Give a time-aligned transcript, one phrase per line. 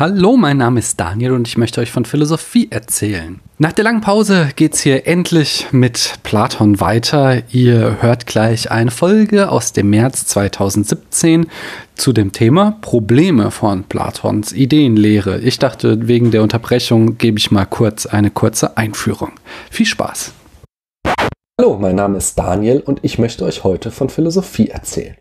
[0.00, 3.38] Hallo, mein Name ist Daniel und ich möchte euch von Philosophie erzählen.
[3.58, 7.42] Nach der langen Pause geht's hier endlich mit Platon weiter.
[7.52, 11.48] Ihr hört gleich eine Folge aus dem März 2017
[11.96, 15.38] zu dem Thema Probleme von Platons Ideenlehre.
[15.40, 19.32] Ich dachte, wegen der Unterbrechung gebe ich mal kurz eine kurze Einführung.
[19.70, 20.32] Viel Spaß!
[21.60, 25.16] Hallo, mein Name ist Daniel und ich möchte euch heute von Philosophie erzählen.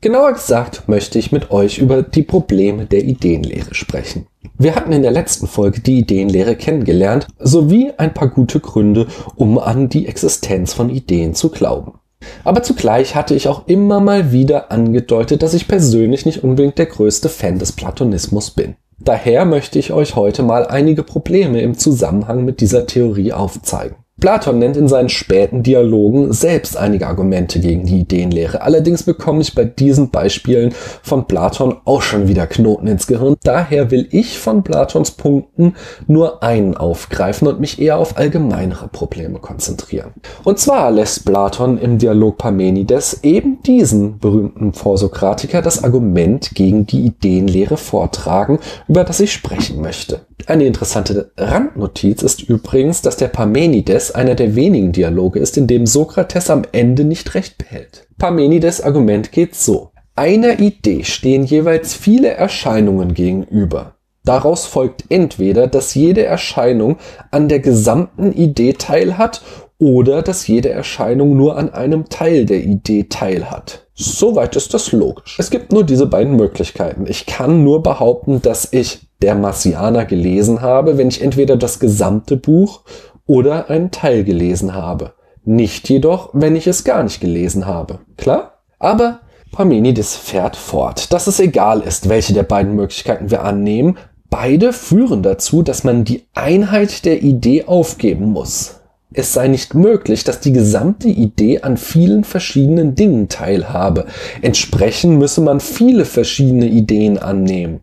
[0.00, 4.28] Genauer gesagt möchte ich mit euch über die Probleme der Ideenlehre sprechen.
[4.56, 9.58] Wir hatten in der letzten Folge die Ideenlehre kennengelernt, sowie ein paar gute Gründe, um
[9.58, 11.98] an die Existenz von Ideen zu glauben.
[12.44, 16.86] Aber zugleich hatte ich auch immer mal wieder angedeutet, dass ich persönlich nicht unbedingt der
[16.86, 18.76] größte Fan des Platonismus bin.
[19.00, 23.96] Daher möchte ich euch heute mal einige Probleme im Zusammenhang mit dieser Theorie aufzeigen.
[24.20, 28.62] Platon nennt in seinen späten Dialogen selbst einige Argumente gegen die Ideenlehre.
[28.62, 30.72] Allerdings bekomme ich bei diesen Beispielen
[31.02, 33.36] von Platon auch schon wieder Knoten ins Gehirn.
[33.44, 35.74] Daher will ich von Platons Punkten
[36.08, 40.12] nur einen aufgreifen und mich eher auf allgemeinere Probleme konzentrieren.
[40.42, 47.06] Und zwar lässt Platon im Dialog Parmenides eben diesen berühmten Vorsokratiker das Argument gegen die
[47.06, 50.27] Ideenlehre vortragen, über das ich sprechen möchte.
[50.46, 55.86] Eine interessante Randnotiz ist übrigens, dass der Parmenides einer der wenigen Dialoge ist, in dem
[55.86, 58.06] Sokrates am Ende nicht recht behält.
[58.18, 59.90] Parmenides Argument geht so.
[60.14, 63.96] Einer Idee stehen jeweils viele Erscheinungen gegenüber.
[64.24, 66.96] Daraus folgt entweder, dass jede Erscheinung
[67.30, 69.42] an der gesamten Idee teilhat
[69.78, 73.87] oder dass jede Erscheinung nur an einem Teil der Idee teilhat.
[74.00, 75.36] Soweit ist das logisch.
[75.40, 77.06] Es gibt nur diese beiden Möglichkeiten.
[77.08, 82.36] Ich kann nur behaupten, dass ich der Marcianer gelesen habe, wenn ich entweder das gesamte
[82.36, 82.82] Buch
[83.26, 85.14] oder einen Teil gelesen habe.
[85.44, 87.98] Nicht jedoch, wenn ich es gar nicht gelesen habe.
[88.16, 88.60] Klar?
[88.78, 89.18] Aber
[89.50, 93.98] Parmenides fährt fort, dass es egal ist, welche der beiden Möglichkeiten wir annehmen.
[94.30, 98.76] Beide führen dazu, dass man die Einheit der Idee aufgeben muss.
[99.12, 104.04] Es sei nicht möglich, dass die gesamte Idee an vielen verschiedenen Dingen teilhabe.
[104.42, 107.80] Entsprechend müsse man viele verschiedene Ideen annehmen.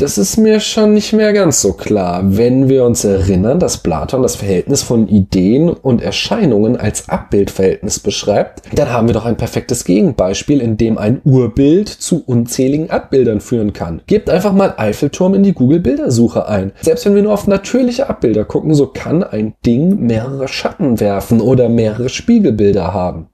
[0.00, 4.22] Das ist mir schon nicht mehr ganz so klar, wenn wir uns erinnern, dass Platon
[4.22, 9.84] das Verhältnis von Ideen und Erscheinungen als Abbildverhältnis beschreibt, dann haben wir doch ein perfektes
[9.84, 14.00] Gegenbeispiel, in dem ein Urbild zu unzähligen Abbildern führen kann.
[14.06, 16.70] Gebt einfach mal Eiffelturm in die Google-Bildersuche ein.
[16.80, 21.40] Selbst wenn wir nur auf natürliche Abbilder gucken, so kann ein Ding mehrere Schatten werfen
[21.40, 23.30] oder mehrere Spiegelbilder haben.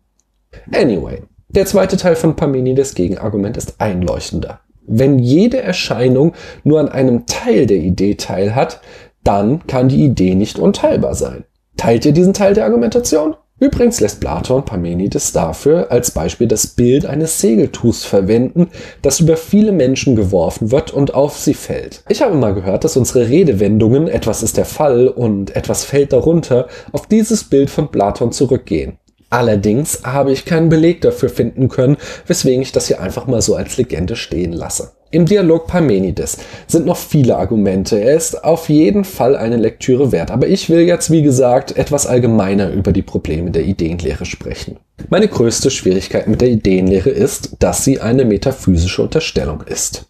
[0.73, 4.61] Anyway, der zweite Teil von Parmenides Gegenargument ist einleuchtender.
[4.87, 8.81] Wenn jede Erscheinung nur an einem Teil der Idee teilhat,
[9.23, 11.45] dann kann die Idee nicht unteilbar sein.
[11.77, 13.35] Teilt ihr diesen Teil der Argumentation?
[13.61, 18.69] Übrigens lässt Platon Parmenides dafür als Beispiel das Bild eines Segeltuchs verwenden,
[19.01, 22.03] das über viele Menschen geworfen wird und auf sie fällt.
[22.09, 26.67] Ich habe mal gehört, dass unsere Redewendungen etwas ist der Fall und etwas fällt darunter
[26.91, 28.99] auf dieses Bild von Platon zurückgehen.
[29.35, 31.97] Allerdings habe ich keinen Beleg dafür finden können,
[32.29, 34.93] weswegen ich das hier einfach mal so als Legende stehen lasse.
[35.11, 37.99] Im Dialog Parmenides sind noch viele Argumente.
[37.99, 40.31] Er ist auf jeden Fall eine Lektüre wert.
[40.31, 44.79] Aber ich will jetzt, wie gesagt, etwas allgemeiner über die Probleme der Ideenlehre sprechen.
[45.09, 50.07] Meine größte Schwierigkeit mit der Ideenlehre ist, dass sie eine metaphysische Unterstellung ist.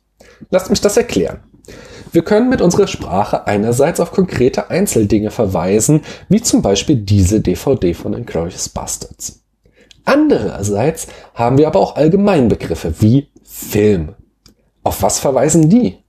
[0.51, 1.39] Lasst mich das erklären.
[2.15, 7.93] Wir können mit unserer Sprache einerseits auf konkrete Einzeldinge verweisen, wie zum Beispiel diese DVD
[7.93, 9.43] von Inglourious Bastards.
[10.05, 14.15] Andererseits haben wir aber auch Allgemeinbegriffe wie Film.
[14.85, 16.04] Auf was verweisen die?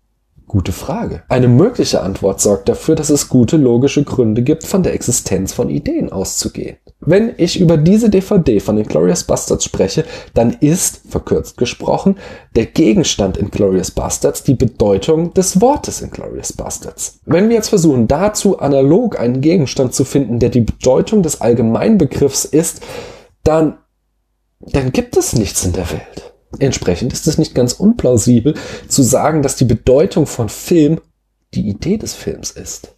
[0.55, 1.21] Gute Frage.
[1.27, 5.69] Eine mögliche Antwort sorgt dafür, dass es gute logische Gründe gibt, von der Existenz von
[5.69, 6.77] Ideen auszugehen.
[7.01, 12.15] Wenn ich über diese DVD von Glorious Bastards spreche, dann ist, verkürzt gesprochen,
[12.55, 17.19] der Gegenstand in Glorious Bastards die Bedeutung des Wortes in Glorious Bastards.
[17.25, 22.45] Wenn wir jetzt versuchen, dazu analog einen Gegenstand zu finden, der die Bedeutung des Allgemeinbegriffs
[22.45, 22.81] ist,
[23.43, 23.77] dann,
[24.61, 26.34] dann gibt es nichts in der Welt.
[26.59, 28.55] Entsprechend ist es nicht ganz unplausibel
[28.87, 31.01] zu sagen, dass die Bedeutung von Film
[31.53, 32.89] die Idee des Films ist.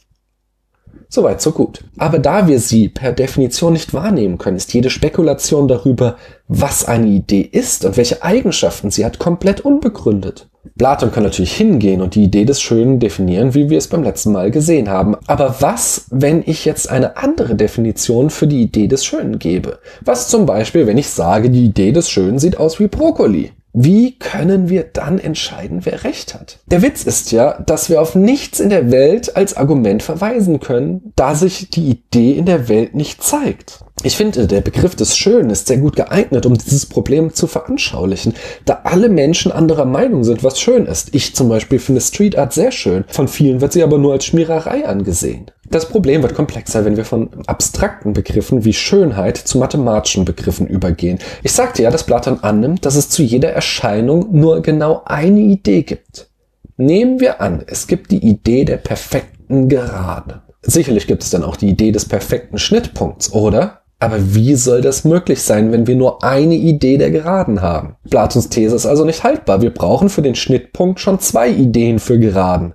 [1.09, 1.85] Soweit, so gut.
[1.97, 6.17] Aber da wir sie per Definition nicht wahrnehmen können, ist jede Spekulation darüber,
[6.47, 10.49] was eine Idee ist und welche Eigenschaften sie hat, komplett unbegründet.
[10.77, 14.31] Platon kann natürlich hingehen und die Idee des Schönen definieren, wie wir es beim letzten
[14.31, 15.15] Mal gesehen haben.
[15.27, 19.79] Aber was, wenn ich jetzt eine andere Definition für die Idee des Schönen gebe?
[20.01, 23.51] Was zum Beispiel, wenn ich sage, die Idee des Schönen sieht aus wie Brokkoli?
[23.79, 26.57] Wie können wir dann entscheiden, wer recht hat?
[26.65, 31.13] Der Witz ist ja, dass wir auf nichts in der Welt als Argument verweisen können,
[31.15, 33.81] da sich die Idee in der Welt nicht zeigt.
[34.07, 38.36] Ich finde, der Begriff des Schönen ist sehr gut geeignet, um dieses Problem zu veranschaulichen,
[38.63, 41.13] da alle Menschen anderer Meinung sind, was schön ist.
[41.13, 44.24] Ich zum Beispiel finde Street Art sehr schön, von vielen wird sie aber nur als
[44.24, 45.51] Schmiererei angesehen.
[45.69, 51.19] Das Problem wird komplexer, wenn wir von abstrakten Begriffen wie Schönheit zu mathematischen Begriffen übergehen.
[51.44, 55.81] Ich sagte ja, dass Platon annimmt, dass es zu jeder Erscheinung nur genau eine Idee
[55.81, 56.30] gibt.
[56.77, 60.44] Nehmen wir an, es gibt die Idee der perfekten Gerade.
[60.62, 63.81] Sicherlich gibt es dann auch die Idee des perfekten Schnittpunkts, oder?
[63.99, 67.95] Aber wie soll das möglich sein, wenn wir nur eine Idee der Geraden haben?
[68.09, 69.61] Platons These ist also nicht haltbar.
[69.61, 72.73] Wir brauchen für den Schnittpunkt schon zwei Ideen für Geraden.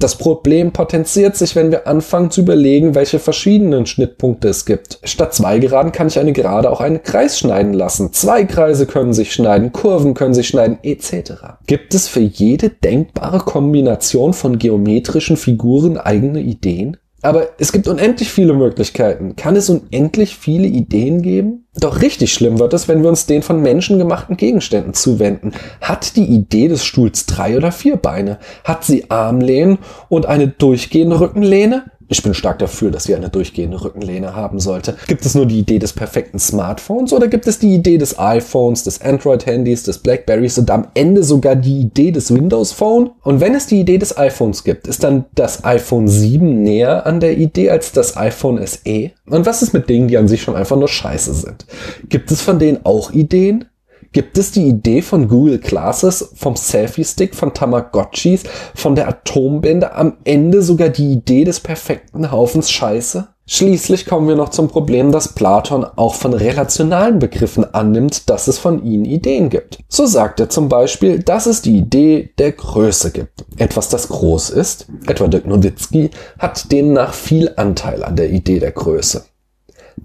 [0.00, 5.00] Das Problem potenziert sich, wenn wir anfangen zu überlegen, welche verschiedenen Schnittpunkte es gibt.
[5.02, 8.12] Statt zwei Geraden kann ich eine Gerade auch einen Kreis schneiden lassen.
[8.12, 11.32] Zwei Kreise können sich schneiden, Kurven können sich schneiden, etc.
[11.66, 16.98] Gibt es für jede denkbare Kombination von geometrischen Figuren eigene Ideen?
[17.20, 19.34] Aber es gibt unendlich viele Möglichkeiten.
[19.34, 21.66] Kann es unendlich viele Ideen geben?
[21.74, 25.52] Doch richtig schlimm wird es, wenn wir uns den von menschengemachten Gegenständen zuwenden.
[25.80, 28.38] Hat die Idee des Stuhls drei oder vier Beine?
[28.62, 29.78] Hat sie Armlehnen
[30.08, 31.86] und eine durchgehende Rückenlehne?
[32.10, 34.96] Ich bin stark dafür, dass sie eine durchgehende Rückenlehne haben sollte.
[35.08, 38.82] Gibt es nur die Idee des perfekten Smartphones oder gibt es die Idee des iPhones,
[38.84, 43.10] des Android-Handys, des Blackberries und am Ende sogar die Idee des Windows Phone?
[43.22, 47.20] Und wenn es die Idee des iPhones gibt, ist dann das iPhone 7 näher an
[47.20, 49.10] der Idee als das iPhone SE?
[49.28, 51.66] Und was ist mit Dingen, die an sich schon einfach nur scheiße sind?
[52.08, 53.66] Gibt es von denen auch Ideen?
[54.12, 58.44] Gibt es die Idee von Google Classes, vom Selfie-Stick, von Tamagotchis,
[58.74, 63.28] von der Atombinde, am Ende sogar die Idee des perfekten Haufens Scheiße?
[63.50, 68.58] Schließlich kommen wir noch zum Problem, dass Platon auch von relationalen Begriffen annimmt, dass es
[68.58, 69.78] von ihnen Ideen gibt.
[69.88, 73.46] So sagt er zum Beispiel, dass es die Idee der Größe gibt.
[73.56, 78.72] Etwas, das groß ist, etwa Dirk Nowitzki, hat demnach viel Anteil an der Idee der
[78.72, 79.24] Größe.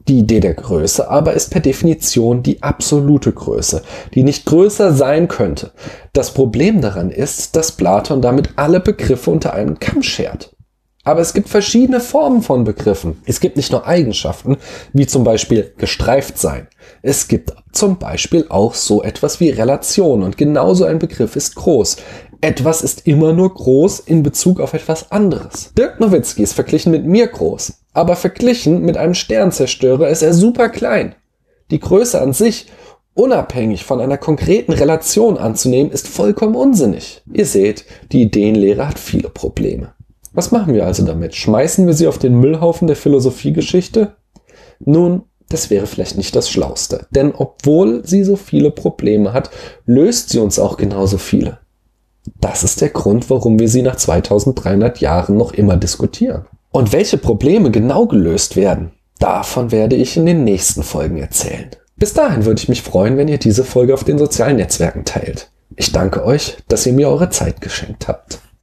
[0.07, 5.28] Die Idee der Größe aber ist per Definition die absolute Größe, die nicht größer sein
[5.28, 5.72] könnte.
[6.13, 10.54] Das Problem daran ist, dass Platon damit alle Begriffe unter einen Kamm schert.
[11.06, 13.22] Aber es gibt verschiedene Formen von Begriffen.
[13.25, 14.56] Es gibt nicht nur Eigenschaften,
[14.94, 16.68] wie zum Beispiel gestreift sein.
[17.01, 21.98] Es gibt zum Beispiel auch so etwas wie Relation und genauso ein Begriff ist groß.
[22.44, 25.72] Etwas ist immer nur groß in Bezug auf etwas anderes.
[25.78, 30.69] Dirk Nowitzki ist verglichen mit mir groß aber verglichen mit einem Sternzerstörer ist er super
[30.69, 31.16] klein.
[31.72, 32.68] Die Größe an sich,
[33.13, 37.22] unabhängig von einer konkreten Relation anzunehmen, ist vollkommen unsinnig.
[37.31, 39.94] Ihr seht, die Ideenlehre hat viele Probleme.
[40.34, 41.36] Was machen wir also damit?
[41.36, 44.16] Schmeißen wir sie auf den Müllhaufen der Philosophiegeschichte?
[44.80, 49.51] Nun, das wäre vielleicht nicht das Schlauste, denn obwohl sie so viele Probleme hat,
[49.86, 51.60] löst sie uns auch genauso viele.
[52.44, 56.45] Das ist der Grund, warum wir sie nach 2300 Jahren noch immer diskutieren.
[56.72, 61.69] Und welche Probleme genau gelöst werden, davon werde ich in den nächsten Folgen erzählen.
[61.95, 65.51] Bis dahin würde ich mich freuen, wenn ihr diese Folge auf den sozialen Netzwerken teilt.
[65.78, 68.40] Ich danke euch, dass ihr mir eure Zeit geschenkt habt.